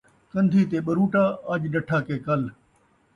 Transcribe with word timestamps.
کن٘دھی 0.31 0.61
تے 0.69 0.77
ٻروٹا، 0.85 1.23
اڄ 1.51 1.61
ݙٹھا 1.73 1.97
کہ 2.07 2.15
کل 2.25 2.41